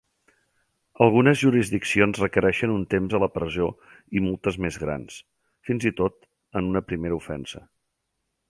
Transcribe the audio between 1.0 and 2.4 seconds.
Algunes jurisdiccions